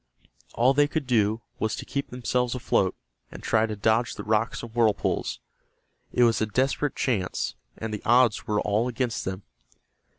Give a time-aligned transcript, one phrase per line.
[0.55, 2.95] All they could do was to keep themselves afloat,
[3.31, 5.39] and try to dodge the rocks and whirlpools.
[6.11, 9.43] It was a desperate chance, and the odds were all against them.